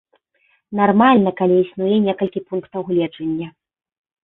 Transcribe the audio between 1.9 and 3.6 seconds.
некалькі пунктаў гледжання.